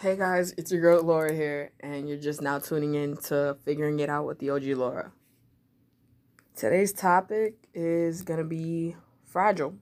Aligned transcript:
Hey 0.00 0.16
guys, 0.16 0.54
it's 0.56 0.72
your 0.72 0.80
girl 0.80 1.02
Laura 1.02 1.30
here, 1.30 1.72
and 1.80 2.08
you're 2.08 2.16
just 2.16 2.40
now 2.40 2.58
tuning 2.58 2.94
in 2.94 3.18
to 3.24 3.58
Figuring 3.66 4.00
It 4.00 4.08
Out 4.08 4.24
with 4.24 4.38
the 4.38 4.48
OG 4.48 4.62
Laura. 4.68 5.12
Today's 6.56 6.94
topic 6.94 7.56
is 7.74 8.22
gonna 8.22 8.44
be 8.44 8.96
fragile. 9.26 9.74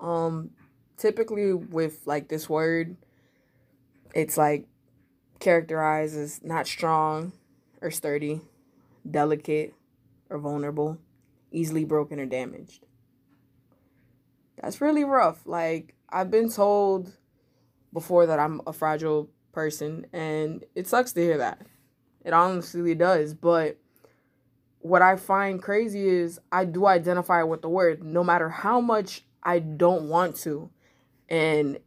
Um, 0.00 0.52
typically 0.96 1.52
with 1.52 2.00
like 2.06 2.28
this 2.28 2.48
word, 2.48 2.96
it's 4.14 4.38
like 4.38 4.64
characterized 5.38 6.16
as 6.16 6.42
not 6.42 6.66
strong 6.66 7.34
or 7.82 7.90
sturdy, 7.90 8.40
delicate 9.10 9.74
or 10.30 10.38
vulnerable, 10.38 10.96
easily 11.52 11.84
broken 11.84 12.18
or 12.18 12.24
damaged. 12.24 12.86
That's 14.62 14.80
really 14.80 15.04
rough. 15.04 15.42
Like 15.44 15.94
I've 16.08 16.30
been 16.30 16.50
told 16.50 17.12
before 17.92 18.26
that 18.26 18.38
I'm 18.38 18.60
a 18.66 18.72
fragile 18.72 19.28
person, 19.52 20.06
and 20.12 20.64
it 20.74 20.86
sucks 20.86 21.12
to 21.12 21.20
hear 21.20 21.38
that. 21.38 21.62
It 22.24 22.32
honestly 22.32 22.94
does. 22.94 23.34
But 23.34 23.78
what 24.80 25.02
I 25.02 25.16
find 25.16 25.62
crazy 25.62 26.08
is 26.08 26.40
I 26.52 26.64
do 26.64 26.86
identify 26.86 27.42
with 27.42 27.62
the 27.62 27.68
word, 27.68 28.02
no 28.02 28.22
matter 28.22 28.48
how 28.48 28.80
much 28.80 29.24
I 29.42 29.58
don't 29.58 30.08
want 30.08 30.36
to. 30.38 30.70
And 31.28 31.78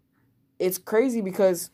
it's 0.59 0.77
crazy 0.77 1.21
because 1.21 1.69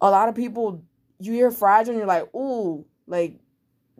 a 0.00 0.10
lot 0.10 0.28
of 0.28 0.34
people, 0.34 0.82
you 1.18 1.32
hear 1.32 1.50
fragile 1.50 1.92
and 1.92 1.98
you're 1.98 2.06
like, 2.06 2.34
ooh, 2.34 2.84
like 3.06 3.38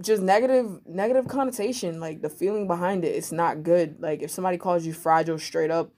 just 0.00 0.22
negative 0.22 0.80
negative 0.86 1.28
connotation 1.28 2.00
like 2.00 2.22
the 2.22 2.30
feeling 2.30 2.66
behind 2.66 3.04
it 3.04 3.08
it's 3.08 3.32
not 3.32 3.62
good 3.62 4.00
like 4.00 4.22
if 4.22 4.30
somebody 4.30 4.56
calls 4.56 4.86
you 4.86 4.92
fragile 4.92 5.38
straight 5.38 5.70
up 5.70 5.90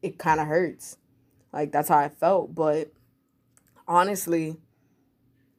it 0.00 0.16
kind 0.18 0.38
of 0.38 0.46
hurts 0.46 0.96
like 1.52 1.72
that's 1.72 1.88
how 1.88 1.98
I 1.98 2.08
felt. 2.08 2.54
But 2.54 2.92
honestly, 3.86 4.56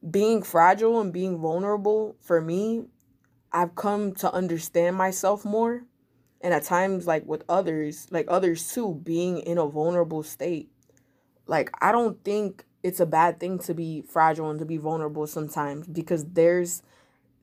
being 0.08 0.42
fragile 0.42 1.00
and 1.00 1.12
being 1.12 1.38
vulnerable 1.38 2.16
for 2.20 2.40
me, 2.40 2.84
I've 3.52 3.74
come 3.74 4.14
to 4.16 4.32
understand 4.32 4.96
myself 4.96 5.44
more. 5.44 5.84
And 6.40 6.52
at 6.52 6.64
times, 6.64 7.06
like 7.06 7.24
with 7.24 7.44
others, 7.48 8.08
like 8.10 8.26
others 8.28 8.72
too, 8.72 9.00
being 9.04 9.38
in 9.38 9.58
a 9.58 9.66
vulnerable 9.66 10.22
state. 10.22 10.70
Like, 11.46 11.70
I 11.80 11.92
don't 11.92 12.22
think 12.24 12.64
it's 12.82 12.98
a 12.98 13.06
bad 13.06 13.38
thing 13.38 13.58
to 13.60 13.74
be 13.74 14.02
fragile 14.02 14.50
and 14.50 14.58
to 14.58 14.64
be 14.64 14.76
vulnerable 14.76 15.26
sometimes 15.26 15.86
because 15.86 16.24
there's 16.24 16.82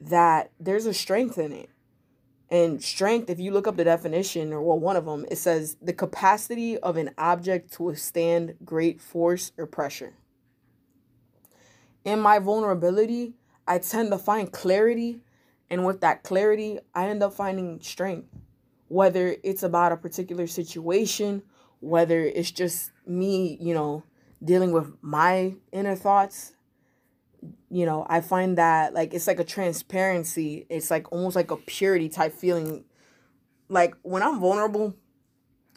that, 0.02 0.52
there's 0.60 0.86
a 0.86 0.94
strength 0.94 1.38
in 1.38 1.54
it. 1.54 1.70
And 2.52 2.83
strength, 2.83 3.30
if 3.30 3.39
you 3.39 3.52
look 3.52 3.67
up 3.67 3.78
the 3.78 3.83
definition, 3.83 4.52
or 4.52 4.61
well, 4.61 4.80
one 4.80 4.95
of 4.95 5.05
them, 5.05 5.25
it 5.30 5.38
says 5.38 5.78
the 5.81 5.94
capacity 5.94 6.78
of 6.80 6.97
an 6.97 7.11
object 7.17 7.73
to 7.73 7.83
withstand 7.83 8.55
great 8.66 9.00
force 9.00 9.52
or 9.58 9.67
pressure. 9.67 10.14
In 12.03 12.20
my 12.20 12.39
vulnerability, 12.39 13.33
I 13.67 13.77
tend 13.77 14.11
to 14.11 14.17
find 14.17 14.52
clarity. 14.52 15.22
And 15.70 15.86
with 15.86 16.02
that 16.02 16.23
clarity, 16.23 16.80
I 16.95 17.08
end 17.08 17.22
up 17.22 17.33
finding 17.33 17.80
strength. 17.81 18.27
Whether 18.88 19.36
it's 19.44 19.61
about 19.61 19.92
a 19.92 19.97
particular 19.97 20.47
situation, 20.47 21.44
whether 21.80 22.23
it's 22.23 22.50
just 22.50 22.92
me, 23.05 23.59
you 23.61 23.75
know, 23.75 24.03
dealing 24.44 24.72
with 24.72 24.92
my 25.02 25.53
inner 25.72 25.95
thoughts 25.95 26.53
you 27.70 27.86
know, 27.86 28.06
I 28.09 28.22
find 28.22 28.58
that 28.58 28.94
like 28.94 29.14
it's 29.14 29.28
like 29.28 29.39
a 29.39 29.44
transparency. 29.44 30.66
It's 30.70 30.89
like 30.89 31.12
almost 31.12 31.36
like 31.36 31.52
a 31.52 31.58
purity 31.58 32.09
type 32.09 32.34
feeling. 32.34 32.86
Like 33.67 33.95
when 34.02 34.23
I'm 34.23 34.39
vulnerable 34.39 34.95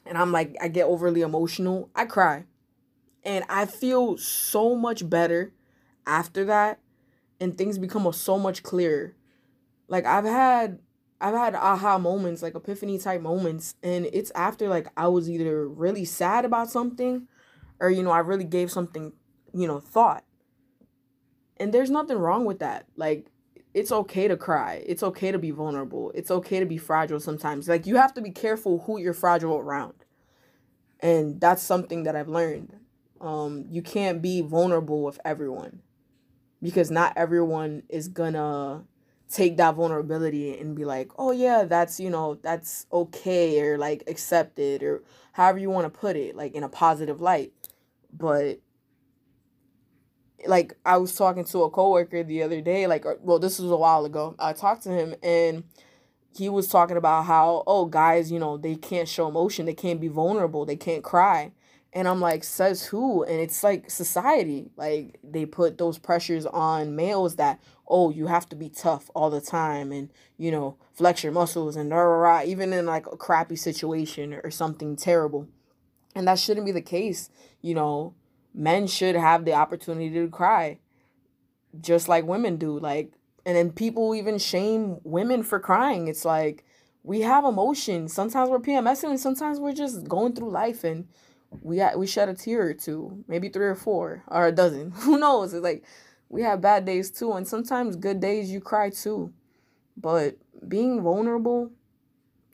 and 0.06 0.16
I'm 0.16 0.32
like 0.32 0.56
I 0.60 0.68
get 0.68 0.86
overly 0.86 1.20
emotional, 1.20 1.90
I 1.94 2.06
cry. 2.06 2.44
And 3.24 3.44
I 3.48 3.66
feel 3.66 4.16
so 4.16 4.74
much 4.74 5.08
better 5.08 5.52
after 6.06 6.44
that 6.46 6.80
and 7.40 7.56
things 7.56 7.78
become 7.78 8.10
so 8.12 8.38
much 8.38 8.62
clearer. 8.62 9.14
Like 9.88 10.06
I've 10.06 10.24
had 10.24 10.78
I've 11.20 11.34
had 11.34 11.54
aha 11.54 11.98
moments, 11.98 12.42
like 12.42 12.54
epiphany 12.54 12.98
type 12.98 13.20
moments, 13.20 13.74
and 13.82 14.06
it's 14.12 14.32
after 14.34 14.68
like 14.68 14.88
I 14.96 15.08
was 15.08 15.28
either 15.28 15.68
really 15.68 16.06
sad 16.06 16.44
about 16.46 16.70
something 16.70 17.28
or 17.78 17.90
you 17.90 18.02
know, 18.02 18.10
I 18.10 18.20
really 18.20 18.44
gave 18.44 18.70
something, 18.70 19.12
you 19.52 19.66
know, 19.66 19.78
thought 19.78 20.24
and 21.58 21.72
there's 21.72 21.90
nothing 21.90 22.18
wrong 22.18 22.44
with 22.44 22.58
that. 22.60 22.86
Like 22.96 23.26
it's 23.74 23.92
okay 23.92 24.28
to 24.28 24.36
cry. 24.36 24.82
It's 24.86 25.02
okay 25.02 25.32
to 25.32 25.38
be 25.38 25.50
vulnerable. 25.50 26.12
It's 26.14 26.30
okay 26.30 26.60
to 26.60 26.66
be 26.66 26.76
fragile 26.76 27.20
sometimes. 27.20 27.68
Like 27.68 27.86
you 27.86 27.96
have 27.96 28.14
to 28.14 28.20
be 28.20 28.30
careful 28.30 28.80
who 28.80 28.98
you're 28.98 29.14
fragile 29.14 29.58
around. 29.58 29.94
And 31.00 31.40
that's 31.40 31.62
something 31.62 32.04
that 32.04 32.14
I've 32.14 32.28
learned. 32.28 32.76
Um, 33.20 33.66
you 33.70 33.82
can't 33.82 34.20
be 34.20 34.40
vulnerable 34.40 35.02
with 35.02 35.18
everyone 35.24 35.80
because 36.60 36.90
not 36.90 37.12
everyone 37.16 37.82
is 37.88 38.08
gonna 38.08 38.84
take 39.28 39.56
that 39.56 39.74
vulnerability 39.74 40.56
and 40.58 40.76
be 40.76 40.84
like, 40.84 41.10
oh 41.18 41.32
yeah, 41.32 41.64
that's 41.64 41.98
you 41.98 42.10
know, 42.10 42.34
that's 42.42 42.86
okay 42.92 43.60
or 43.60 43.78
like 43.78 44.04
accepted 44.06 44.82
or 44.82 45.02
however 45.32 45.58
you 45.58 45.70
want 45.70 45.92
to 45.92 45.98
put 45.98 46.16
it, 46.16 46.36
like 46.36 46.54
in 46.54 46.62
a 46.62 46.68
positive 46.68 47.20
light. 47.20 47.52
But 48.12 48.60
like 50.46 50.74
I 50.84 50.96
was 50.96 51.14
talking 51.16 51.44
to 51.44 51.62
a 51.62 51.70
coworker 51.70 52.22
the 52.22 52.42
other 52.42 52.60
day, 52.60 52.86
like 52.86 53.06
uh, 53.06 53.14
well, 53.20 53.38
this 53.38 53.58
was 53.58 53.70
a 53.70 53.76
while 53.76 54.04
ago. 54.04 54.34
I 54.38 54.52
talked 54.52 54.82
to 54.84 54.90
him 54.90 55.14
and 55.22 55.64
he 56.34 56.48
was 56.48 56.68
talking 56.68 56.96
about 56.96 57.24
how 57.24 57.62
oh 57.66 57.86
guys, 57.86 58.30
you 58.30 58.38
know, 58.38 58.56
they 58.56 58.76
can't 58.76 59.08
show 59.08 59.28
emotion, 59.28 59.66
they 59.66 59.74
can't 59.74 60.00
be 60.00 60.08
vulnerable, 60.08 60.64
they 60.64 60.76
can't 60.76 61.04
cry. 61.04 61.52
And 61.94 62.08
I'm 62.08 62.20
like, 62.20 62.42
says 62.42 62.86
who? 62.86 63.22
And 63.22 63.38
it's 63.38 63.62
like 63.62 63.90
society. 63.90 64.70
Like 64.76 65.18
they 65.22 65.44
put 65.44 65.76
those 65.76 65.98
pressures 65.98 66.46
on 66.46 66.96
males 66.96 67.36
that, 67.36 67.60
oh, 67.86 68.10
you 68.10 68.28
have 68.28 68.48
to 68.48 68.56
be 68.56 68.70
tough 68.70 69.10
all 69.14 69.28
the 69.28 69.42
time 69.42 69.92
and, 69.92 70.08
you 70.38 70.50
know, 70.50 70.78
flex 70.94 71.22
your 71.22 71.32
muscles 71.32 71.76
and 71.76 71.90
rah, 71.90 71.98
rah, 71.98 72.38
rah, 72.38 72.42
even 72.44 72.72
in 72.72 72.86
like 72.86 73.06
a 73.06 73.16
crappy 73.16 73.56
situation 73.56 74.32
or 74.42 74.50
something 74.50 74.96
terrible. 74.96 75.48
And 76.14 76.26
that 76.26 76.38
shouldn't 76.38 76.64
be 76.64 76.72
the 76.72 76.80
case. 76.80 77.28
You 77.60 77.74
know, 77.74 78.14
men 78.54 78.86
should 78.86 79.16
have 79.16 79.44
the 79.44 79.54
opportunity 79.54 80.10
to 80.10 80.28
cry 80.28 80.78
just 81.80 82.08
like 82.08 82.24
women 82.24 82.56
do 82.56 82.78
like 82.78 83.12
and 83.44 83.56
then 83.56 83.72
people 83.72 84.14
even 84.14 84.38
shame 84.38 84.98
women 85.02 85.42
for 85.42 85.58
crying. 85.58 86.06
It's 86.08 86.24
like 86.24 86.64
we 87.02 87.22
have 87.22 87.44
emotions. 87.44 88.12
Sometimes 88.12 88.50
we're 88.50 88.60
pmsing 88.60 89.10
and 89.10 89.20
sometimes 89.20 89.58
we're 89.58 89.72
just 89.72 90.06
going 90.06 90.34
through 90.34 90.50
life 90.50 90.84
and 90.84 91.08
we 91.60 91.82
we 91.96 92.06
shed 92.06 92.28
a 92.28 92.34
tear 92.34 92.68
or 92.68 92.74
two 92.74 93.24
maybe 93.26 93.48
three 93.48 93.66
or 93.66 93.74
four 93.74 94.22
or 94.28 94.46
a 94.46 94.52
dozen. 94.52 94.90
Who 94.96 95.18
knows? 95.18 95.54
It's 95.54 95.64
like 95.64 95.84
we 96.28 96.42
have 96.42 96.60
bad 96.60 96.84
days 96.84 97.10
too 97.10 97.32
and 97.32 97.46
sometimes 97.46 97.96
good 97.96 98.20
days 98.20 98.50
you 98.50 98.60
cry 98.60 98.90
too. 98.90 99.32
But 99.96 100.36
being 100.68 101.02
vulnerable 101.02 101.72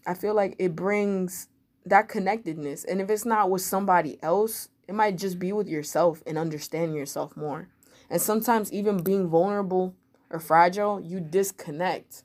i 0.06 0.14
feel 0.14 0.32
like 0.32 0.56
it 0.58 0.75
brings 0.75 1.48
that 1.84 2.08
connectedness. 2.08 2.84
And 2.84 3.00
if 3.00 3.10
it's 3.10 3.25
not 3.25 3.50
with 3.50 3.62
somebody 3.62 4.19
else 4.22 4.69
it 4.88 4.94
might 4.94 5.19
just 5.19 5.38
be 5.38 5.53
with 5.53 5.69
yourself 5.69 6.22
and 6.26 6.38
understanding 6.38 6.97
yourself 6.97 7.37
more. 7.37 7.69
And 8.10 8.21
sometimes, 8.21 8.72
even 8.72 9.03
being 9.03 9.28
vulnerable 9.28 9.94
or 10.31 10.41
fragile, 10.41 10.99
you 10.99 11.21
disconnect 11.21 12.25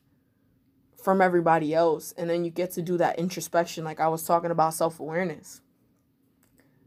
from 1.03 1.21
everybody 1.21 1.73
else. 1.73 2.13
And 2.17 2.29
then 2.29 2.45
you 2.45 2.51
get 2.51 2.71
to 2.71 2.81
do 2.81 2.97
that 2.97 3.19
introspection, 3.19 3.83
like 3.83 3.99
I 3.99 4.07
was 4.07 4.23
talking 4.23 4.49
about 4.49 4.73
self 4.73 5.01
awareness. 5.01 5.59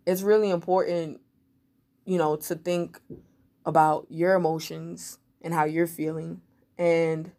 It's 0.06 0.22
really 0.22 0.48
important, 0.48 1.20
you 2.06 2.16
know, 2.16 2.36
to 2.36 2.54
think 2.54 2.98
about 3.66 4.06
your 4.08 4.34
emotions 4.34 5.18
and 5.42 5.52
how 5.52 5.64
you're 5.64 5.86
feeling. 5.86 6.40
And 6.78 7.32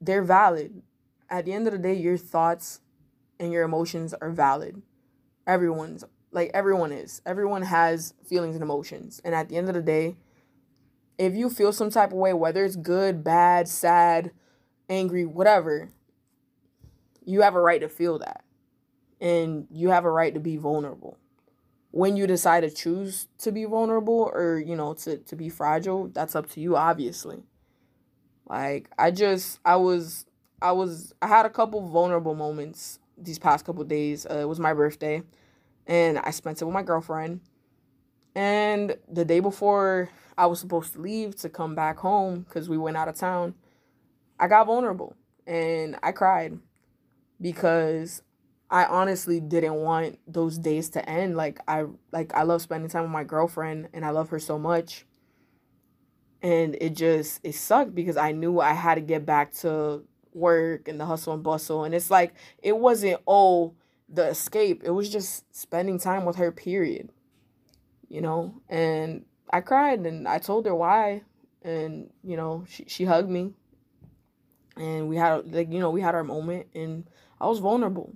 they're 0.00 0.24
valid. 0.24 0.82
At 1.30 1.44
the 1.44 1.52
end 1.52 1.68
of 1.68 1.72
the 1.72 1.78
day, 1.78 1.94
your 1.94 2.16
thoughts 2.16 2.80
and 3.38 3.52
your 3.52 3.62
emotions 3.62 4.14
are 4.14 4.30
valid. 4.30 4.82
Everyone's 5.46 6.04
like 6.36 6.50
everyone 6.52 6.92
is. 6.92 7.22
Everyone 7.24 7.62
has 7.62 8.14
feelings 8.24 8.54
and 8.54 8.62
emotions. 8.62 9.20
And 9.24 9.34
at 9.34 9.48
the 9.48 9.56
end 9.56 9.68
of 9.68 9.74
the 9.74 9.82
day, 9.82 10.16
if 11.18 11.34
you 11.34 11.48
feel 11.48 11.72
some 11.72 11.90
type 11.90 12.12
of 12.12 12.18
way, 12.18 12.34
whether 12.34 12.62
it's 12.62 12.76
good, 12.76 13.24
bad, 13.24 13.66
sad, 13.66 14.30
angry, 14.88 15.24
whatever, 15.24 15.88
you 17.24 17.40
have 17.40 17.54
a 17.54 17.60
right 17.60 17.80
to 17.80 17.88
feel 17.88 18.18
that. 18.18 18.44
And 19.18 19.66
you 19.70 19.88
have 19.88 20.04
a 20.04 20.10
right 20.10 20.34
to 20.34 20.38
be 20.38 20.58
vulnerable. 20.58 21.16
When 21.90 22.18
you 22.18 22.26
decide 22.26 22.60
to 22.60 22.70
choose 22.70 23.28
to 23.38 23.50
be 23.50 23.64
vulnerable 23.64 24.30
or, 24.34 24.58
you 24.58 24.76
know, 24.76 24.92
to, 24.92 25.16
to 25.16 25.36
be 25.36 25.48
fragile, 25.48 26.08
that's 26.08 26.36
up 26.36 26.50
to 26.50 26.60
you, 26.60 26.76
obviously. 26.76 27.44
Like, 28.46 28.90
I 28.98 29.10
just, 29.10 29.58
I 29.64 29.76
was, 29.76 30.26
I 30.60 30.72
was, 30.72 31.14
I 31.22 31.28
had 31.28 31.46
a 31.46 31.50
couple 31.50 31.88
vulnerable 31.88 32.34
moments 32.34 32.98
these 33.16 33.38
past 33.38 33.64
couple 33.64 33.82
days. 33.84 34.26
Uh, 34.26 34.40
it 34.40 34.48
was 34.48 34.60
my 34.60 34.74
birthday 34.74 35.22
and 35.86 36.18
I 36.18 36.30
spent 36.30 36.60
it 36.60 36.64
with 36.64 36.74
my 36.74 36.82
girlfriend. 36.82 37.40
And 38.34 38.96
the 39.08 39.24
day 39.24 39.40
before 39.40 40.10
I 40.36 40.46
was 40.46 40.60
supposed 40.60 40.92
to 40.94 41.00
leave 41.00 41.36
to 41.36 41.48
come 41.48 41.74
back 41.74 41.98
home 41.98 42.40
because 42.40 42.68
we 42.68 42.76
went 42.76 42.96
out 42.96 43.08
of 43.08 43.16
town, 43.16 43.54
I 44.38 44.48
got 44.48 44.66
vulnerable 44.66 45.16
and 45.46 45.96
I 46.02 46.12
cried 46.12 46.58
because 47.40 48.22
I 48.70 48.84
honestly 48.84 49.40
didn't 49.40 49.76
want 49.76 50.18
those 50.26 50.58
days 50.58 50.90
to 50.90 51.08
end. 51.08 51.36
Like 51.36 51.60
I 51.68 51.84
like 52.12 52.34
I 52.34 52.42
love 52.42 52.62
spending 52.62 52.90
time 52.90 53.02
with 53.02 53.12
my 53.12 53.24
girlfriend 53.24 53.88
and 53.94 54.04
I 54.04 54.10
love 54.10 54.28
her 54.30 54.38
so 54.38 54.58
much. 54.58 55.06
And 56.42 56.76
it 56.80 56.90
just 56.90 57.40
it 57.42 57.54
sucked 57.54 57.94
because 57.94 58.16
I 58.16 58.32
knew 58.32 58.60
I 58.60 58.72
had 58.72 58.96
to 58.96 59.00
get 59.00 59.24
back 59.24 59.54
to 59.54 60.02
work 60.34 60.88
and 60.88 61.00
the 61.00 61.06
hustle 61.06 61.32
and 61.32 61.42
bustle 61.42 61.84
and 61.84 61.94
it's 61.94 62.10
like 62.10 62.34
it 62.62 62.76
wasn't 62.76 63.18
oh 63.26 63.74
the 64.08 64.28
escape. 64.28 64.82
It 64.84 64.90
was 64.90 65.10
just 65.10 65.44
spending 65.54 65.98
time 65.98 66.24
with 66.24 66.36
her 66.36 66.52
period. 66.52 67.10
You 68.08 68.20
know, 68.20 68.62
and 68.68 69.24
I 69.50 69.60
cried 69.60 70.00
and 70.06 70.28
I 70.28 70.38
told 70.38 70.66
her 70.66 70.74
why 70.74 71.22
and 71.62 72.10
you 72.22 72.36
know, 72.36 72.64
she 72.68 72.84
she 72.86 73.04
hugged 73.04 73.30
me. 73.30 73.52
And 74.76 75.08
we 75.08 75.16
had 75.16 75.52
like 75.52 75.72
you 75.72 75.80
know, 75.80 75.90
we 75.90 76.00
had 76.00 76.14
our 76.14 76.24
moment 76.24 76.68
and 76.74 77.08
I 77.40 77.46
was 77.46 77.58
vulnerable 77.58 78.14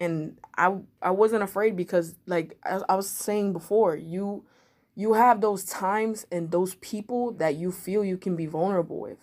and 0.00 0.38
I 0.56 0.76
I 1.00 1.10
wasn't 1.10 1.42
afraid 1.42 1.76
because 1.76 2.14
like 2.26 2.58
I, 2.64 2.80
I 2.88 2.94
was 2.96 3.08
saying 3.08 3.52
before, 3.52 3.96
you 3.96 4.44
you 4.94 5.14
have 5.14 5.40
those 5.40 5.64
times 5.64 6.26
and 6.30 6.50
those 6.50 6.76
people 6.76 7.32
that 7.32 7.56
you 7.56 7.72
feel 7.72 8.04
you 8.04 8.16
can 8.16 8.36
be 8.36 8.46
vulnerable 8.46 9.00
with. 9.00 9.18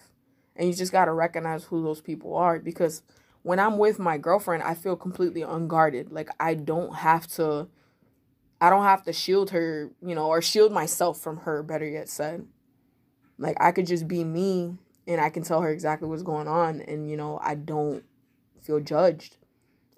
And 0.56 0.68
you 0.68 0.74
just 0.74 0.92
got 0.92 1.06
to 1.06 1.14
recognize 1.14 1.64
who 1.64 1.82
those 1.82 2.02
people 2.02 2.36
are 2.36 2.60
because 2.60 3.04
when 3.44 3.60
I'm 3.60 3.78
with 3.78 4.00
my 4.00 4.18
girlfriend, 4.18 4.64
I 4.64 4.74
feel 4.74 4.96
completely 4.96 5.42
unguarded. 5.42 6.12
Like 6.12 6.30
I 6.40 6.54
don't 6.54 6.96
have 6.96 7.28
to 7.34 7.68
I 8.60 8.70
don't 8.70 8.84
have 8.84 9.04
to 9.04 9.14
shield 9.14 9.50
her, 9.52 9.90
you 10.06 10.14
know, 10.14 10.28
or 10.28 10.42
shield 10.42 10.72
myself 10.72 11.20
from 11.20 11.38
her, 11.38 11.64
better 11.64 11.88
yet 11.88 12.10
said. 12.10 12.46
Like 13.38 13.58
I 13.60 13.72
could 13.72 13.88
just 13.88 14.08
be 14.08 14.24
me 14.24 14.78
and 15.08 15.20
I 15.20 15.30
can 15.30 15.44
tell 15.44 15.62
her 15.62 15.70
exactly 15.72 16.08
what's 16.08 16.24
going 16.24 16.48
on 16.48 16.82
and 16.82 17.10
you 17.10 17.18
know, 17.18 17.40
I 17.44 17.56
don't 17.56 18.04
feel 18.62 18.80
judged 18.80 19.38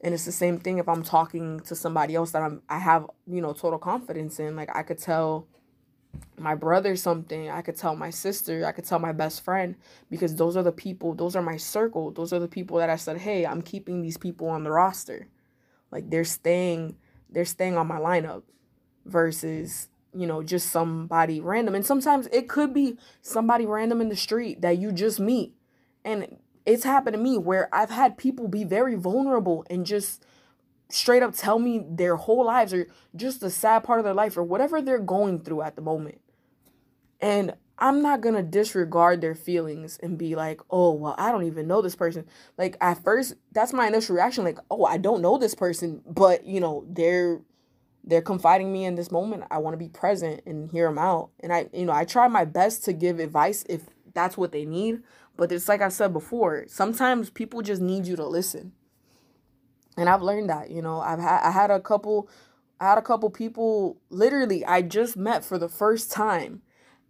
and 0.04 0.13
it's 0.13 0.25
the 0.25 0.31
same 0.31 0.60
thing 0.60 0.78
if 0.78 0.88
i'm 0.88 1.01
talking 1.01 1.60
to 1.62 1.75
somebody 1.75 2.13
else 2.13 2.31
that 2.31 2.44
i'm 2.44 2.62
i 2.69 2.78
have 2.78 3.10
you 3.25 3.42
know 3.42 3.54
total 3.54 3.80
confidence 3.80 4.39
in 4.39 4.56
like 4.56 4.74
i 4.75 4.84
could 4.84 5.00
tell 5.00 5.48
my 6.38 6.56
brother 6.56 6.95
something 6.95 7.50
i 7.50 7.62
could 7.62 7.75
tell 7.75 7.95
my 7.95 8.10
sister 8.10 8.65
i 8.65 8.71
could 8.71 8.86
tell 8.86 9.00
my 9.00 9.12
best 9.12 9.44
friend 9.44 9.75
because 10.10 10.36
those 10.36 10.57
are 10.57 10.63
the 10.63 10.71
people 10.71 11.13
those 11.13 11.36
are 11.36 11.42
my 11.42 11.57
circle. 11.57 12.12
Those 12.12 12.33
are 12.33 12.39
the 12.39 12.48
people 12.48 12.77
that 12.77 12.89
i 12.89 12.95
said 12.95 13.18
hey 13.18 13.45
i'm 13.45 13.62
keeping 13.62 14.01
these 14.01 14.18
people 14.18 14.48
on 14.50 14.63
the 14.63 14.71
roster. 14.71 15.27
Like 15.92 16.10
they're 16.10 16.25
staying 16.25 16.98
they're 17.30 17.45
staying 17.45 17.77
on 17.77 17.88
my 17.88 17.98
lineup 17.98 18.44
versus 19.06 19.89
you 20.13 20.27
know 20.27 20.44
just 20.44 20.69
somebody 20.69 21.39
random. 21.39 21.75
And 21.75 21.86
sometimes 21.86 22.27
it 22.31 22.48
could 22.48 22.74
be 22.74 22.98
somebody 23.21 23.65
random 23.65 24.01
in 24.01 24.10
the 24.10 24.15
street 24.15 24.62
that 24.62 24.77
you 24.77 24.92
just 24.92 25.19
meet. 25.19 25.54
And 26.06 26.38
it's 26.65 26.83
happened 26.83 27.15
to 27.15 27.21
me 27.21 27.38
where 27.38 27.69
I've 27.74 27.89
had 27.89 28.18
people 28.18 28.48
be 28.48 28.63
very 28.63 28.95
vulnerable 28.95 29.65
and 29.69 29.86
just 29.86 30.25
straight 30.94 31.24
up 31.24 31.34
tell 31.36 31.57
me 31.57 31.84
their 31.90 32.16
whole 32.16 32.45
lives 32.45 32.74
or 32.74 32.88
just 33.16 33.42
the 33.42 33.50
sad 33.50 33.84
part 33.84 34.00
of 34.00 34.06
their 34.06 34.13
life 34.13 34.38
or 34.38 34.44
whatever 34.44 34.81
they're 34.81 35.00
going 35.00 35.40
through 35.40 35.63
at 35.63 35.75
the 35.75 35.81
moment. 35.81 36.22
And 37.19 37.56
I'm 37.80 38.04
not 38.04 38.22
going 38.22 38.36
to 38.36 38.44
disregard 38.44 39.19
their 39.19 39.34
feelings 39.34 39.98
and 40.04 40.18
be 40.18 40.36
like, 40.36 40.62
"Oh, 40.69 40.92
well, 40.94 41.16
I 41.18 41.31
don't 41.31 41.45
even 41.45 41.68
know 41.68 41.81
this 41.81 41.95
person." 41.95 42.25
Like 42.57 42.78
at 42.80 43.04
first, 43.04 43.34
that's 43.51 43.74
my 43.74 43.88
initial 43.88 44.16
reaction 44.16 44.44
like, 44.44 44.60
"Oh, 44.69 44.86
I 44.86 44.98
don't 44.98 45.22
know 45.22 45.38
this 45.38 45.56
person, 45.56 46.01
but, 46.06 46.45
you 46.45 46.60
know, 46.60 46.86
they're 46.88 47.42
they're 48.04 48.22
confiding 48.22 48.72
me 48.72 48.86
in 48.86 48.96
this 48.96 49.12
moment. 49.12 49.46
I 49.50 49.60
want 49.60 49.74
to 49.74 49.78
be 49.78 49.89
present 49.89 50.42
and 50.46 50.69
hear 50.69 50.88
them 50.88 51.00
out." 51.00 51.31
And 51.39 51.51
I, 51.51 51.69
you 51.74 51.86
know, 51.86 51.94
I 51.94 52.06
try 52.06 52.28
my 52.28 52.46
best 52.46 52.84
to 52.86 52.94
give 52.94 53.19
advice 53.19 53.66
if 53.68 53.81
that's 54.13 54.38
what 54.38 54.51
they 54.51 54.66
need, 54.66 55.01
but 55.38 55.51
it's 55.51 55.68
like 55.68 55.81
I 55.81 55.89
said 55.89 56.13
before, 56.13 56.66
sometimes 56.68 57.31
people 57.31 57.63
just 57.63 57.81
need 57.81 58.06
you 58.06 58.16
to 58.18 58.28
listen. 58.28 58.74
And 59.98 60.10
I've 60.10 60.22
learned 60.22 60.50
that, 60.50 60.72
you 60.72 60.81
know, 60.81 61.00
I've 61.00 61.19
had 61.19 61.42
I 61.44 61.51
had 61.51 61.72
a 61.72 61.80
couple 61.80 62.30
I 62.80 62.86
had 62.90 62.98
a 62.98 63.01
couple 63.01 63.30
people 63.30 64.01
literally 64.10 64.66
I 64.66 64.81
just 64.81 65.16
met 65.16 65.45
for 65.45 65.57
the 65.57 65.69
first 65.69 66.12
time 66.12 66.62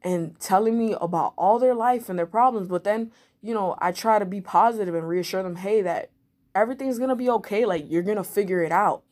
and 0.02 0.38
telling 0.40 0.78
me 0.78 0.96
about 1.00 1.34
all 1.38 1.60
their 1.60 1.74
life 1.74 2.10
and 2.10 2.20
their 2.20 2.26
problems, 2.26 2.68
but 2.68 2.84
then, 2.84 3.12
you 3.42 3.54
know, 3.54 3.76
I 3.80 3.94
try 3.94 4.20
to 4.20 4.26
be 4.26 4.42
positive 4.42 4.94
and 4.96 5.08
reassure 5.08 5.44
them, 5.44 5.56
"Hey, 5.58 5.82
that 5.82 6.12
everything's 6.54 6.98
going 6.98 7.10
to 7.10 7.16
be 7.16 7.30
okay. 7.30 7.66
Like 7.66 7.86
you're 7.90 8.04
going 8.04 8.18
to 8.18 8.24
figure 8.24 8.64
it 8.64 8.72
out." 8.72 9.04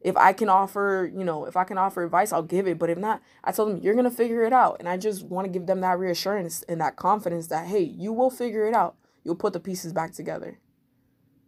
if 0.00 0.16
I 0.16 0.32
can 0.32 0.48
offer, 0.48 1.10
you 1.14 1.24
know, 1.24 1.44
if 1.44 1.56
I 1.56 1.64
can 1.64 1.76
offer 1.76 2.02
advice, 2.02 2.32
I'll 2.32 2.42
give 2.42 2.66
it. 2.66 2.78
But 2.78 2.90
if 2.90 2.98
not, 2.98 3.20
I 3.44 3.52
told 3.52 3.70
them 3.70 3.80
you're 3.82 3.94
gonna 3.94 4.10
figure 4.10 4.44
it 4.44 4.52
out. 4.52 4.76
And 4.80 4.88
I 4.88 4.96
just 4.96 5.24
want 5.24 5.46
to 5.46 5.52
give 5.52 5.66
them 5.66 5.80
that 5.82 5.98
reassurance 5.98 6.62
and 6.68 6.80
that 6.80 6.96
confidence 6.96 7.48
that 7.48 7.66
hey, 7.66 7.82
you 7.82 8.12
will 8.12 8.30
figure 8.30 8.66
it 8.66 8.74
out. 8.74 8.96
You'll 9.24 9.36
put 9.36 9.52
the 9.52 9.60
pieces 9.60 9.92
back 9.92 10.12
together. 10.12 10.58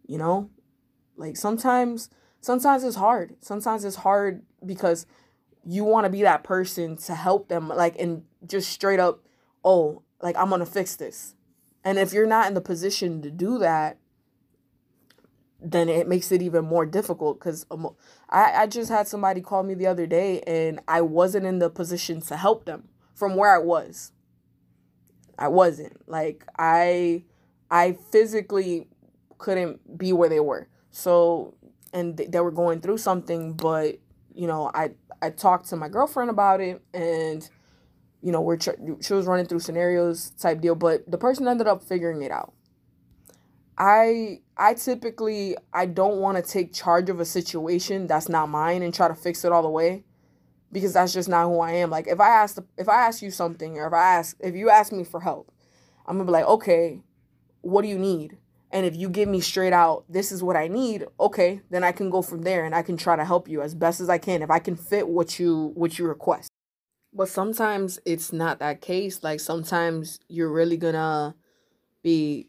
You 0.05 0.17
know? 0.19 0.49
Like 1.15 1.37
sometimes 1.37 2.09
sometimes 2.41 2.83
it's 2.83 2.95
hard. 2.95 3.35
Sometimes 3.41 3.85
it's 3.85 3.97
hard 3.97 4.43
because 4.65 5.05
you 5.65 5.83
want 5.83 6.05
to 6.05 6.09
be 6.09 6.21
that 6.23 6.43
person 6.43 6.97
to 6.97 7.15
help 7.15 7.47
them 7.47 7.69
like 7.69 7.97
and 7.99 8.23
just 8.45 8.69
straight 8.69 8.99
up, 8.99 9.25
oh, 9.63 10.03
like 10.21 10.35
I'm 10.37 10.49
gonna 10.49 10.65
fix 10.65 10.95
this. 10.95 11.35
And 11.83 11.97
if 11.97 12.13
you're 12.13 12.27
not 12.27 12.47
in 12.47 12.53
the 12.53 12.61
position 12.61 13.21
to 13.21 13.31
do 13.31 13.57
that, 13.59 13.97
then 15.61 15.87
it 15.87 16.07
makes 16.07 16.31
it 16.31 16.41
even 16.41 16.65
more 16.65 16.85
difficult 16.85 17.39
because 17.39 17.65
I, 18.29 18.63
I 18.63 18.67
just 18.67 18.89
had 18.89 19.07
somebody 19.07 19.41
call 19.41 19.63
me 19.63 19.73
the 19.73 19.87
other 19.87 20.05
day 20.05 20.41
and 20.41 20.81
I 20.87 21.01
wasn't 21.01 21.45
in 21.45 21.59
the 21.59 21.69
position 21.69 22.19
to 22.21 22.35
help 22.35 22.65
them 22.65 22.89
from 23.13 23.35
where 23.35 23.53
I 23.53 23.59
was. 23.59 24.11
I 25.37 25.47
wasn't. 25.47 26.07
Like 26.07 26.45
I 26.57 27.23
I 27.71 27.93
physically 28.11 28.87
couldn't 29.37 29.97
be 29.97 30.13
where 30.13 30.29
they 30.29 30.39
were. 30.39 30.67
So 30.93 31.55
and 31.91 32.15
they 32.17 32.39
were 32.39 32.51
going 32.51 32.79
through 32.79 32.99
something 32.99 33.53
but 33.53 33.97
you 34.33 34.47
know, 34.47 34.71
I 34.73 34.91
I 35.21 35.31
talked 35.31 35.69
to 35.69 35.75
my 35.75 35.89
girlfriend 35.89 36.29
about 36.29 36.61
it 36.61 36.81
and 36.93 37.47
you 38.21 38.31
know, 38.31 38.39
we're 38.39 38.57
she 38.59 39.13
was 39.13 39.25
running 39.25 39.47
through 39.47 39.59
scenarios 39.59 40.29
type 40.39 40.61
deal, 40.61 40.75
but 40.75 41.09
the 41.11 41.17
person 41.17 41.47
ended 41.47 41.67
up 41.67 41.83
figuring 41.83 42.21
it 42.21 42.31
out. 42.31 42.53
I 43.77 44.41
I 44.55 44.75
typically 44.75 45.57
I 45.73 45.87
don't 45.87 46.17
want 46.17 46.37
to 46.37 46.43
take 46.43 46.73
charge 46.73 47.09
of 47.09 47.19
a 47.19 47.25
situation 47.25 48.07
that's 48.07 48.29
not 48.29 48.49
mine 48.49 48.83
and 48.83 48.93
try 48.93 49.07
to 49.07 49.15
fix 49.15 49.43
it 49.43 49.51
all 49.51 49.63
the 49.63 49.69
way 49.69 50.03
because 50.71 50.93
that's 50.93 51.11
just 51.11 51.27
not 51.27 51.47
who 51.47 51.59
I 51.59 51.71
am. 51.71 51.89
Like 51.89 52.07
if 52.07 52.19
I 52.19 52.29
ask 52.29 52.59
if 52.77 52.87
I 52.87 53.07
ask 53.07 53.21
you 53.21 53.31
something 53.31 53.77
or 53.77 53.87
if 53.87 53.93
I 53.93 54.15
ask 54.15 54.37
if 54.39 54.55
you 54.55 54.69
ask 54.69 54.91
me 54.91 55.03
for 55.03 55.21
help, 55.21 55.51
I'm 56.05 56.17
going 56.17 56.27
to 56.27 56.31
be 56.31 56.33
like, 56.33 56.45
"Okay, 56.45 57.01
what 57.61 57.81
do 57.81 57.87
you 57.87 57.97
need?" 57.97 58.37
And 58.73 58.87
if 58.87 58.95
you 58.95 59.07
give 59.07 59.29
me 59.29 59.39
straight 59.39 59.71
out, 59.71 60.03
this 60.09 60.31
is 60.31 60.41
what 60.41 60.55
I 60.55 60.67
need, 60.67 61.05
okay, 61.19 61.61
then 61.69 61.83
I 61.83 61.91
can 61.91 62.09
go 62.09 62.23
from 62.23 62.41
there 62.41 62.65
and 62.65 62.73
I 62.73 62.81
can 62.81 62.97
try 62.97 63.15
to 63.15 63.23
help 63.23 63.47
you 63.47 63.61
as 63.61 63.75
best 63.75 64.01
as 64.01 64.09
I 64.09 64.17
can 64.17 64.41
if 64.41 64.49
I 64.49 64.57
can 64.57 64.75
fit 64.75 65.07
what 65.07 65.37
you 65.39 65.71
what 65.75 65.99
you 65.99 66.07
request. 66.07 66.49
But 67.13 67.29
sometimes 67.29 67.99
it's 68.03 68.33
not 68.33 68.57
that 68.59 68.81
case. 68.81 69.21
Like 69.21 69.39
sometimes 69.39 70.19
you're 70.27 70.51
really 70.51 70.77
to 70.95 71.35
be 72.01 72.47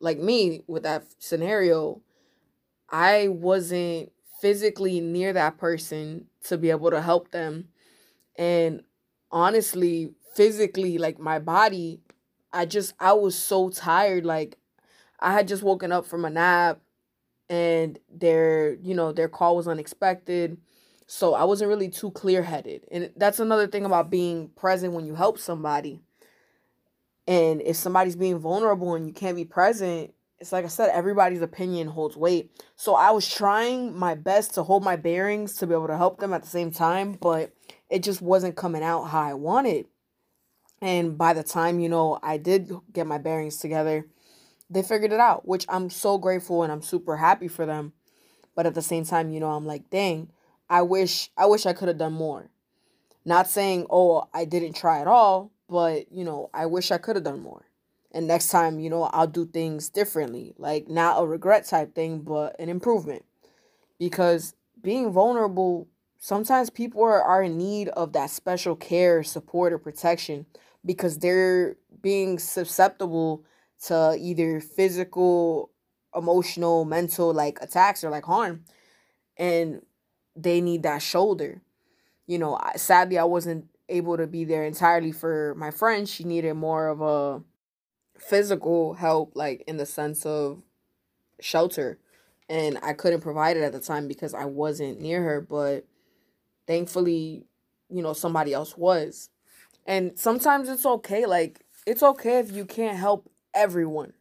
like 0.00 0.18
me 0.18 0.62
with 0.66 0.82
that 0.82 1.04
scenario, 1.18 2.02
I 2.90 3.28
wasn't 3.28 4.12
physically 4.40 5.00
near 5.00 5.32
that 5.32 5.58
person 5.58 6.26
to 6.44 6.58
be 6.58 6.70
able 6.70 6.90
to 6.90 7.00
help 7.00 7.30
them. 7.30 7.68
And 8.36 8.82
honestly, 9.30 10.12
physically, 10.34 10.98
like 10.98 11.18
my 11.18 11.38
body, 11.38 12.00
I 12.52 12.66
just, 12.66 12.94
I 13.00 13.14
was 13.14 13.34
so 13.34 13.70
tired. 13.70 14.24
Like 14.24 14.58
I 15.20 15.32
had 15.32 15.48
just 15.48 15.62
woken 15.62 15.92
up 15.92 16.06
from 16.06 16.24
a 16.24 16.30
nap 16.30 16.80
and 17.48 17.98
their, 18.10 18.74
you 18.74 18.94
know, 18.94 19.12
their 19.12 19.28
call 19.28 19.56
was 19.56 19.68
unexpected. 19.68 20.58
So 21.06 21.34
I 21.34 21.44
wasn't 21.44 21.70
really 21.70 21.88
too 21.88 22.10
clear 22.10 22.42
headed. 22.42 22.84
And 22.90 23.10
that's 23.16 23.40
another 23.40 23.66
thing 23.66 23.84
about 23.84 24.10
being 24.10 24.48
present 24.50 24.92
when 24.92 25.06
you 25.06 25.14
help 25.14 25.38
somebody 25.38 26.02
and 27.28 27.60
if 27.60 27.76
somebody's 27.76 28.16
being 28.16 28.38
vulnerable 28.38 28.94
and 28.94 29.06
you 29.06 29.12
can't 29.12 29.36
be 29.36 29.44
present, 29.44 30.14
it's 30.40 30.50
like 30.50 30.64
I 30.64 30.68
said, 30.68 30.88
everybody's 30.88 31.42
opinion 31.42 31.88
holds 31.88 32.16
weight. 32.16 32.50
So 32.74 32.94
I 32.94 33.10
was 33.10 33.28
trying 33.28 33.94
my 33.94 34.14
best 34.14 34.54
to 34.54 34.62
hold 34.62 34.82
my 34.82 34.96
bearings 34.96 35.54
to 35.56 35.66
be 35.66 35.74
able 35.74 35.88
to 35.88 35.96
help 35.98 36.20
them 36.20 36.32
at 36.32 36.42
the 36.42 36.48
same 36.48 36.70
time, 36.70 37.12
but 37.12 37.52
it 37.90 38.02
just 38.02 38.22
wasn't 38.22 38.56
coming 38.56 38.82
out 38.82 39.04
how 39.04 39.20
I 39.20 39.34
wanted. 39.34 39.84
And 40.80 41.18
by 41.18 41.34
the 41.34 41.42
time, 41.42 41.80
you 41.80 41.90
know, 41.90 42.18
I 42.22 42.38
did 42.38 42.72
get 42.94 43.06
my 43.06 43.18
bearings 43.18 43.58
together, 43.58 44.06
they 44.70 44.82
figured 44.82 45.12
it 45.12 45.20
out, 45.20 45.46
which 45.46 45.64
I'm 45.68 45.90
so 45.90 46.18
grateful 46.18 46.62
and 46.62 46.72
I'm 46.72 46.82
super 46.82 47.16
happy 47.16 47.48
for 47.48 47.66
them. 47.66 47.92
But 48.54 48.66
at 48.66 48.74
the 48.74 48.82
same 48.82 49.04
time, 49.04 49.30
you 49.30 49.40
know, 49.40 49.50
I'm 49.50 49.66
like, 49.66 49.88
dang, 49.90 50.30
I 50.68 50.82
wish 50.82 51.30
I 51.36 51.46
wish 51.46 51.66
I 51.66 51.72
could 51.72 51.88
have 51.88 51.98
done 51.98 52.12
more. 52.12 52.50
Not 53.24 53.48
saying, 53.48 53.86
oh, 53.90 54.28
I 54.34 54.44
didn't 54.44 54.74
try 54.74 55.00
at 55.00 55.06
all, 55.06 55.52
but 55.68 56.10
you 56.12 56.24
know, 56.24 56.50
I 56.52 56.66
wish 56.66 56.90
I 56.90 56.98
could 56.98 57.16
have 57.16 57.24
done 57.24 57.40
more. 57.40 57.64
And 58.12 58.26
next 58.26 58.48
time, 58.48 58.80
you 58.80 58.90
know, 58.90 59.04
I'll 59.04 59.26
do 59.26 59.46
things 59.46 59.88
differently. 59.90 60.54
Like 60.58 60.88
not 60.88 61.22
a 61.22 61.26
regret 61.26 61.66
type 61.66 61.94
thing, 61.94 62.20
but 62.20 62.58
an 62.58 62.68
improvement. 62.68 63.24
Because 63.98 64.54
being 64.82 65.12
vulnerable, 65.12 65.88
sometimes 66.18 66.70
people 66.70 67.02
are, 67.02 67.22
are 67.22 67.42
in 67.42 67.58
need 67.58 67.88
of 67.90 68.12
that 68.12 68.30
special 68.30 68.76
care, 68.76 69.22
support, 69.22 69.72
or 69.72 69.78
protection 69.78 70.46
because 70.84 71.18
they're 71.18 71.76
being 72.00 72.38
susceptible 72.38 73.44
to 73.86 74.16
either 74.18 74.60
physical 74.60 75.70
emotional, 76.14 76.84
mental 76.84 77.32
like 77.32 77.58
attacks 77.60 78.02
or 78.02 78.10
like 78.10 78.24
harm. 78.24 78.64
And 79.36 79.82
they 80.34 80.60
need 80.60 80.82
that 80.82 81.02
shoulder. 81.02 81.62
You 82.26 82.38
know, 82.38 82.58
sadly 82.76 83.18
I 83.18 83.24
wasn't 83.24 83.66
able 83.88 84.16
to 84.16 84.26
be 84.26 84.44
there 84.44 84.64
entirely 84.64 85.12
for 85.12 85.54
my 85.56 85.70
friend. 85.70 86.08
She 86.08 86.24
needed 86.24 86.54
more 86.54 86.88
of 86.88 87.00
a 87.00 87.42
physical 88.20 88.94
help 88.94 89.32
like 89.34 89.62
in 89.66 89.76
the 89.76 89.86
sense 89.86 90.26
of 90.26 90.60
shelter 91.40 91.98
and 92.48 92.78
I 92.82 92.94
couldn't 92.94 93.20
provide 93.20 93.56
it 93.56 93.62
at 93.62 93.72
the 93.72 93.80
time 93.80 94.08
because 94.08 94.34
I 94.34 94.46
wasn't 94.46 95.00
near 95.00 95.22
her, 95.22 95.40
but 95.40 95.86
thankfully, 96.66 97.44
you 97.90 98.02
know, 98.02 98.12
somebody 98.12 98.54
else 98.54 98.76
was. 98.76 99.30
And 99.86 100.18
sometimes 100.18 100.68
it's 100.68 100.86
okay 100.86 101.26
like 101.26 101.64
it's 101.86 102.02
okay 102.02 102.38
if 102.38 102.52
you 102.52 102.64
can't 102.64 102.98
help 102.98 103.30
everyone. 103.54 104.12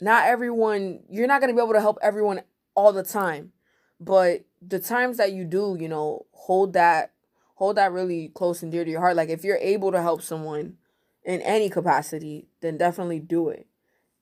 Not 0.00 0.26
everyone, 0.26 1.00
you're 1.10 1.26
not 1.26 1.40
going 1.40 1.52
to 1.52 1.56
be 1.56 1.62
able 1.62 1.74
to 1.74 1.80
help 1.80 1.98
everyone 2.02 2.42
all 2.74 2.92
the 2.92 3.02
time. 3.02 3.52
But 4.00 4.44
the 4.62 4.78
times 4.78 5.16
that 5.16 5.32
you 5.32 5.44
do, 5.44 5.76
you 5.78 5.88
know, 5.88 6.26
hold 6.32 6.72
that 6.74 7.12
hold 7.58 7.76
that 7.76 7.90
really 7.90 8.28
close 8.28 8.62
and 8.62 8.70
dear 8.70 8.84
to 8.84 8.90
your 8.90 9.00
heart. 9.00 9.16
Like 9.16 9.30
if 9.30 9.42
you're 9.42 9.56
able 9.56 9.90
to 9.90 10.00
help 10.00 10.22
someone 10.22 10.76
in 11.24 11.42
any 11.42 11.68
capacity, 11.68 12.46
then 12.60 12.78
definitely 12.78 13.18
do 13.18 13.48
it. 13.48 13.66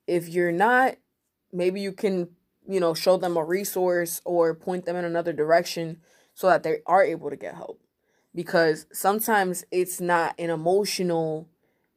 If 0.07 0.27
you're 0.31 0.53
not, 0.53 0.97
maybe 1.53 1.83
you 1.83 1.93
can, 1.93 2.31
you 2.67 2.81
know, 2.81 2.95
show 2.95 3.19
them 3.19 3.37
a 3.37 3.45
resource 3.45 4.23
or 4.25 4.55
point 4.55 4.87
them 4.87 4.97
in 4.97 5.05
another 5.05 5.35
direction 5.35 6.01
so 6.33 6.47
that 6.47 6.63
they 6.63 6.79
are 6.87 7.05
able 7.05 7.29
to 7.29 7.37
get 7.37 7.55
help. 7.55 7.79
Because 8.35 8.87
sometimes 8.91 9.65
it's 9.71 10.01
not 10.01 10.35
an 10.39 10.49
emotional 10.49 11.47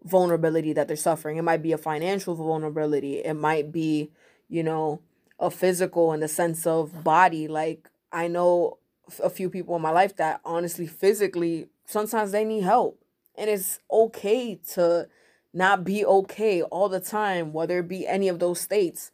vulnerability 0.04 0.74
that 0.74 0.88
they're 0.88 0.98
suffering. 0.98 1.38
It 1.38 1.44
might 1.44 1.62
be 1.62 1.72
a 1.72 1.78
financial 1.78 2.36
vulnerability. 2.36 3.20
It 3.20 3.34
might 3.34 3.72
be, 3.72 4.12
you 4.48 4.64
know, 4.64 5.02
a 5.40 5.50
physical 5.50 6.14
in 6.14 6.20
the 6.20 6.28
sense 6.28 6.66
of 6.66 7.04
body. 7.04 7.48
Like 7.48 7.90
I 8.12 8.28
know 8.28 8.78
a 9.24 9.30
few 9.30 9.50
people 9.50 9.76
in 9.76 9.82
my 9.82 9.92
life 9.92 10.16
that 10.18 10.42
honestly 10.46 10.88
physically 10.88 11.68
sometimes 11.86 12.32
they 12.32 12.46
need 12.46 12.64
help. 12.64 13.02
And 13.36 13.50
it's 13.50 13.80
okay 13.92 14.60
to 14.74 15.08
not 15.54 15.84
be 15.84 16.06
okay 16.06 16.62
all 16.62 16.90
the 16.90 17.00
time, 17.00 17.54
whether 17.54 17.80
it 17.80 17.88
be 17.88 18.06
any 18.06 18.28
of 18.28 18.40
those 18.40 18.60
states. 18.60 19.12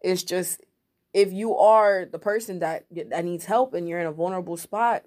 It's 0.00 0.22
just 0.22 0.60
if 1.14 1.32
you 1.32 1.56
are 1.56 2.04
the 2.04 2.18
person 2.18 2.58
that 2.58 2.86
that 2.90 3.24
needs 3.24 3.44
help 3.44 3.74
and 3.74 3.88
you're 3.88 4.00
in 4.00 4.06
a 4.06 4.12
vulnerable 4.12 4.56
spot, 4.56 5.04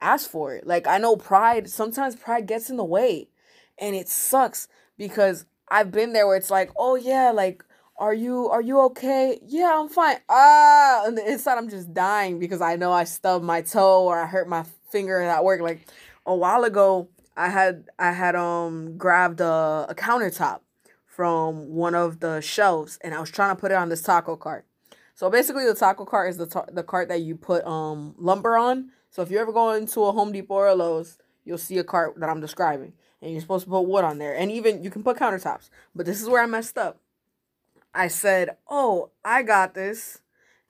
ask 0.00 0.30
for 0.30 0.54
it. 0.54 0.66
Like 0.66 0.86
I 0.86 0.98
know 0.98 1.16
pride, 1.16 1.68
sometimes 1.68 2.16
pride 2.16 2.46
gets 2.46 2.70
in 2.70 2.76
the 2.76 2.84
way 2.84 3.28
and 3.78 3.94
it 3.94 4.08
sucks 4.08 4.68
because 4.96 5.46
I've 5.68 5.90
been 5.90 6.12
there 6.12 6.26
where 6.26 6.36
it's 6.36 6.50
like, 6.50 6.70
oh 6.76 6.94
yeah, 6.94 7.30
like 7.30 7.64
are 7.96 8.14
you 8.14 8.48
are 8.48 8.60
you 8.60 8.80
okay? 8.80 9.38
Yeah, 9.46 9.72
I'm 9.76 9.88
fine. 9.88 10.16
Ah, 10.28 11.04
and 11.06 11.16
the 11.16 11.30
inside 11.30 11.58
I'm 11.58 11.70
just 11.70 11.94
dying 11.94 12.38
because 12.38 12.60
I 12.60 12.76
know 12.76 12.92
I 12.92 13.04
stubbed 13.04 13.44
my 13.44 13.62
toe 13.62 14.04
or 14.04 14.18
I 14.20 14.26
hurt 14.26 14.48
my 14.48 14.64
finger 14.90 15.20
at 15.20 15.44
work. 15.44 15.60
Like 15.60 15.86
a 16.26 16.34
while 16.34 16.64
ago, 16.64 17.08
I 17.36 17.48
had 17.48 17.88
I 17.98 18.12
had 18.12 18.34
um 18.34 18.96
grabbed 18.96 19.40
a, 19.40 19.86
a 19.88 19.94
countertop 19.96 20.60
from 21.06 21.68
one 21.68 21.94
of 21.94 22.20
the 22.20 22.40
shelves 22.40 22.98
and 23.02 23.14
I 23.14 23.20
was 23.20 23.30
trying 23.30 23.54
to 23.54 23.60
put 23.60 23.70
it 23.70 23.76
on 23.76 23.88
this 23.88 24.02
taco 24.02 24.36
cart. 24.36 24.66
So 25.14 25.30
basically, 25.30 25.64
the 25.64 25.74
taco 25.74 26.04
cart 26.04 26.30
is 26.30 26.36
the 26.36 26.46
ta- 26.46 26.66
the 26.72 26.82
cart 26.82 27.08
that 27.08 27.22
you 27.22 27.36
put 27.36 27.64
um 27.64 28.14
lumber 28.18 28.56
on. 28.56 28.90
So 29.10 29.22
if 29.22 29.30
you 29.30 29.38
ever 29.38 29.52
go 29.52 29.70
into 29.70 30.02
a 30.02 30.10
Home 30.10 30.32
Depot 30.32 30.54
or 30.54 30.66
a 30.66 30.74
Lowe's, 30.74 31.18
you'll 31.44 31.58
see 31.58 31.78
a 31.78 31.84
cart 31.84 32.14
that 32.18 32.28
I'm 32.28 32.40
describing 32.40 32.94
and 33.24 33.32
you're 33.32 33.40
supposed 33.40 33.64
to 33.64 33.70
put 33.70 33.80
wood 33.80 34.04
on 34.04 34.18
there. 34.18 34.36
And 34.36 34.52
even 34.52 34.84
you 34.84 34.90
can 34.90 35.02
put 35.02 35.16
countertops. 35.16 35.70
But 35.94 36.04
this 36.04 36.20
is 36.20 36.28
where 36.28 36.42
I 36.42 36.46
messed 36.46 36.76
up. 36.76 37.00
I 37.94 38.08
said, 38.08 38.56
Oh, 38.68 39.10
I 39.24 39.42
got 39.42 39.74
this. 39.74 40.20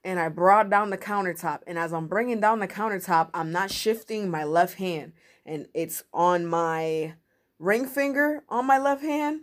And 0.04 0.20
I 0.20 0.28
brought 0.28 0.70
down 0.70 0.90
the 0.90 0.99
countertop. 0.99 1.61
And 1.66 1.78
as 1.78 1.92
I'm 1.92 2.06
bringing 2.06 2.40
down 2.40 2.61
the 2.61 2.68
countertop, 2.68 3.30
I'm 3.34 3.50
not 3.50 3.73
shifting 3.73 4.30
my 4.30 4.44
left 4.44 4.75
hand. 4.75 5.14
And 5.44 5.66
it's 5.75 6.04
on 6.12 6.46
my 6.46 7.14
ring 7.58 7.87
finger 7.87 8.44
on 8.49 8.66
my 8.66 8.78
left 8.78 9.02
hand 9.02 9.40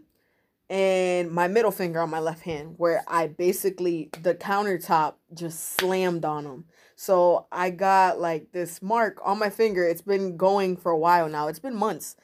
and 0.70 1.32
my 1.32 1.48
middle 1.48 1.72
finger 1.72 2.00
on 2.00 2.10
my 2.10 2.20
left 2.20 2.44
hand, 2.44 2.76
where 2.78 3.04
I 3.08 3.28
basically, 3.28 4.10
the 4.22 4.36
countertop 4.36 5.16
just 5.34 5.76
slammed 5.76 6.24
on 6.24 6.46
them. 6.46 6.66
So 6.96 7.48
I 7.52 7.72
got 7.72 8.22
like 8.22 8.54
this 8.54 8.82
mark 8.82 9.20
on 9.26 9.38
my 9.38 9.50
finger. 9.50 9.84
It's 9.86 10.02
been 10.02 10.38
going 10.38 10.78
for 10.78 10.92
a 10.92 10.98
while 10.98 11.28
now, 11.28 11.50
it's 11.50 11.60
been 11.60 11.76
months 11.76 12.16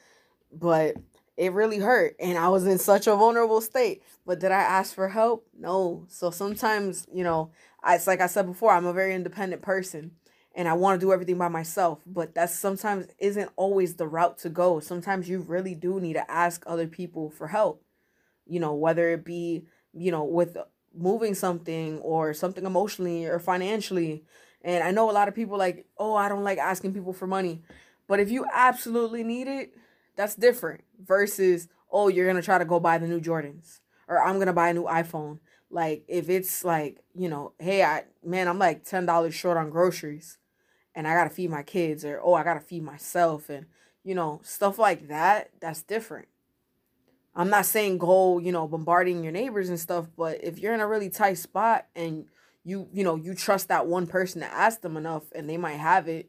but 0.52 0.96
it 1.36 1.52
really 1.52 1.78
hurt 1.78 2.16
and 2.18 2.36
I 2.36 2.48
was 2.48 2.66
in 2.66 2.78
such 2.78 3.06
a 3.06 3.14
vulnerable 3.14 3.60
state. 3.60 4.02
But 4.26 4.40
did 4.40 4.50
I 4.50 4.60
ask 4.60 4.94
for 4.94 5.08
help? 5.08 5.46
No. 5.56 6.04
So 6.08 6.30
sometimes, 6.30 7.06
you 7.12 7.22
know, 7.22 7.50
I, 7.82 7.94
it's 7.94 8.06
like 8.06 8.20
I 8.20 8.26
said 8.26 8.46
before, 8.46 8.72
I'm 8.72 8.86
a 8.86 8.92
very 8.92 9.14
independent 9.14 9.62
person 9.62 10.12
and 10.54 10.66
I 10.68 10.72
want 10.72 11.00
to 11.00 11.06
do 11.06 11.12
everything 11.12 11.38
by 11.38 11.46
myself, 11.48 12.00
but 12.04 12.34
that 12.34 12.50
sometimes 12.50 13.06
isn't 13.18 13.50
always 13.54 13.94
the 13.94 14.08
route 14.08 14.38
to 14.38 14.48
go. 14.48 14.80
Sometimes 14.80 15.28
you 15.28 15.40
really 15.40 15.76
do 15.76 16.00
need 16.00 16.14
to 16.14 16.28
ask 16.28 16.64
other 16.66 16.88
people 16.88 17.30
for 17.30 17.46
help. 17.46 17.84
You 18.44 18.58
know, 18.58 18.74
whether 18.74 19.10
it 19.10 19.24
be, 19.24 19.66
you 19.92 20.10
know, 20.10 20.24
with 20.24 20.56
moving 20.92 21.34
something 21.34 21.98
or 22.00 22.34
something 22.34 22.64
emotionally 22.64 23.26
or 23.26 23.38
financially. 23.38 24.24
And 24.62 24.82
I 24.82 24.90
know 24.90 25.08
a 25.08 25.12
lot 25.12 25.28
of 25.28 25.34
people 25.34 25.56
like, 25.56 25.86
"Oh, 25.96 26.14
I 26.14 26.28
don't 26.28 26.44
like 26.44 26.58
asking 26.58 26.94
people 26.94 27.12
for 27.12 27.26
money." 27.26 27.62
But 28.08 28.20
if 28.20 28.30
you 28.30 28.46
absolutely 28.52 29.22
need 29.22 29.46
it, 29.46 29.74
that's 30.18 30.34
different 30.34 30.82
versus, 31.00 31.68
oh, 31.92 32.08
you're 32.08 32.26
gonna 32.26 32.42
try 32.42 32.58
to 32.58 32.64
go 32.64 32.80
buy 32.80 32.98
the 32.98 33.06
new 33.06 33.20
Jordans 33.20 33.78
or 34.08 34.20
I'm 34.20 34.40
gonna 34.40 34.52
buy 34.52 34.70
a 34.70 34.74
new 34.74 34.84
iPhone. 34.84 35.38
Like 35.70 36.04
if 36.08 36.28
it's 36.28 36.64
like, 36.64 36.98
you 37.14 37.28
know, 37.28 37.52
hey, 37.60 37.84
I 37.84 38.04
man, 38.24 38.48
I'm 38.48 38.58
like 38.58 38.84
ten 38.84 39.06
dollars 39.06 39.34
short 39.34 39.56
on 39.56 39.70
groceries 39.70 40.38
and 40.96 41.06
I 41.06 41.14
gotta 41.14 41.30
feed 41.30 41.50
my 41.50 41.62
kids 41.62 42.04
or 42.04 42.20
oh 42.22 42.34
I 42.34 42.42
gotta 42.42 42.58
feed 42.60 42.82
myself 42.82 43.48
and 43.48 43.66
you 44.02 44.14
know, 44.14 44.40
stuff 44.42 44.76
like 44.78 45.08
that, 45.08 45.50
that's 45.60 45.82
different. 45.82 46.26
I'm 47.36 47.50
not 47.50 47.66
saying 47.66 47.98
go, 47.98 48.38
you 48.38 48.50
know, 48.50 48.66
bombarding 48.66 49.22
your 49.22 49.32
neighbors 49.32 49.68
and 49.68 49.78
stuff, 49.78 50.08
but 50.16 50.42
if 50.42 50.58
you're 50.58 50.74
in 50.74 50.80
a 50.80 50.88
really 50.88 51.10
tight 51.10 51.38
spot 51.38 51.86
and 51.94 52.24
you, 52.64 52.88
you 52.92 53.04
know, 53.04 53.14
you 53.14 53.34
trust 53.34 53.68
that 53.68 53.86
one 53.86 54.08
person 54.08 54.40
to 54.40 54.46
ask 54.46 54.80
them 54.80 54.96
enough 54.96 55.30
and 55.32 55.48
they 55.48 55.56
might 55.56 55.76
have 55.76 56.08
it, 56.08 56.28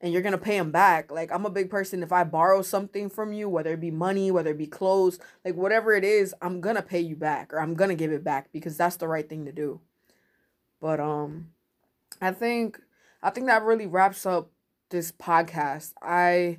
and 0.00 0.12
you're 0.12 0.22
gonna 0.22 0.38
pay 0.38 0.58
them 0.58 0.70
back. 0.70 1.10
Like 1.10 1.32
I'm 1.32 1.46
a 1.46 1.50
big 1.50 1.70
person. 1.70 2.02
If 2.02 2.12
I 2.12 2.24
borrow 2.24 2.62
something 2.62 3.08
from 3.08 3.32
you, 3.32 3.48
whether 3.48 3.72
it 3.72 3.80
be 3.80 3.90
money, 3.90 4.30
whether 4.30 4.50
it 4.50 4.58
be 4.58 4.66
clothes, 4.66 5.18
like 5.44 5.54
whatever 5.54 5.94
it 5.94 6.04
is, 6.04 6.34
I'm 6.42 6.60
gonna 6.60 6.82
pay 6.82 7.00
you 7.00 7.16
back 7.16 7.52
or 7.52 7.60
I'm 7.60 7.74
gonna 7.74 7.94
give 7.94 8.12
it 8.12 8.24
back 8.24 8.52
because 8.52 8.76
that's 8.76 8.96
the 8.96 9.08
right 9.08 9.28
thing 9.28 9.44
to 9.46 9.52
do. 9.52 9.80
But 10.80 11.00
um, 11.00 11.48
I 12.20 12.32
think 12.32 12.80
I 13.22 13.30
think 13.30 13.46
that 13.46 13.62
really 13.62 13.86
wraps 13.86 14.26
up 14.26 14.50
this 14.90 15.12
podcast. 15.12 15.94
I 16.02 16.58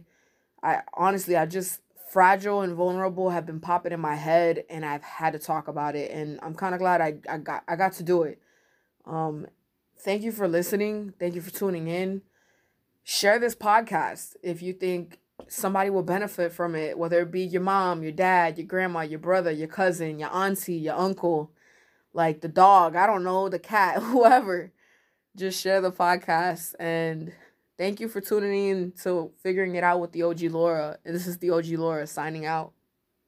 I 0.64 0.82
honestly 0.94 1.36
I 1.38 1.46
just 1.46 1.82
fragile 2.10 2.62
and 2.62 2.74
vulnerable 2.74 3.30
have 3.30 3.46
been 3.46 3.60
popping 3.60 3.92
in 3.92 4.00
my 4.00 4.16
head 4.16 4.64
and 4.70 4.86
I've 4.86 5.04
had 5.04 5.34
to 5.34 5.40
talk 5.40 5.68
about 5.68 5.96
it 5.96 6.10
and 6.10 6.40
I'm 6.42 6.56
kind 6.56 6.74
of 6.74 6.80
glad 6.80 7.02
I, 7.02 7.18
I 7.30 7.38
got 7.38 7.64
I 7.68 7.76
got 7.76 7.94
to 7.94 8.04
do 8.04 8.24
it. 8.24 8.42
Um 9.06 9.46
thank 10.00 10.24
you 10.24 10.32
for 10.32 10.48
listening. 10.48 11.14
Thank 11.20 11.36
you 11.36 11.42
for 11.42 11.52
tuning 11.52 11.88
in 11.88 12.22
share 13.10 13.40
this 13.40 13.56
podcast 13.56 14.36
if 14.44 14.62
you 14.62 14.74
think 14.74 15.18
somebody 15.48 15.90
will 15.90 16.04
benefit 16.04 16.52
from 16.52 16.76
it, 16.76 16.98
whether 16.98 17.22
it 17.22 17.32
be 17.32 17.42
your 17.42 17.62
mom, 17.62 18.04
your 18.04 18.12
dad, 18.12 18.58
your 18.58 18.68
grandma, 18.68 19.00
your 19.00 19.18
brother, 19.18 19.50
your 19.50 19.70
cousin, 19.70 20.20
your 20.20 20.30
auntie, 20.36 20.74
your 20.74 20.96
uncle, 20.96 21.50
like 22.12 22.42
the 22.42 22.50
dog, 22.50 22.98
I 22.98 23.08
don't 23.08 23.24
know, 23.24 23.48
the 23.48 23.60
cat, 23.60 24.04
whoever. 24.04 24.74
Just 25.38 25.62
share 25.62 25.80
the 25.80 25.92
podcast 25.92 26.76
and 26.82 27.32
thank 27.78 28.02
you 28.02 28.10
for 28.10 28.20
tuning 28.20 28.68
in 28.68 28.92
to 29.04 29.32
figuring 29.42 29.76
it 29.76 29.86
out 29.86 30.02
with 30.02 30.12
the 30.12 30.24
OG 30.24 30.42
Laura. 30.42 30.98
And 31.06 31.16
this 31.16 31.28
is 31.28 31.38
the 31.38 31.52
OG 31.52 31.68
Laura 31.78 32.08
signing 32.08 32.46
out. 32.46 32.74